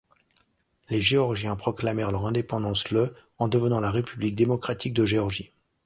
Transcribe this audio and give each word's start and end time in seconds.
Les 0.89 0.99
Géorgiens 0.99 1.55
proclamèrent 1.55 2.11
leur 2.11 2.25
indépendance 2.25 2.89
le 2.89 3.13
en 3.37 3.47
devenant 3.47 3.79
la 3.79 3.91
république 3.91 4.33
démocratique 4.33 4.95
de 4.95 5.05
Géorgie. 5.05 5.51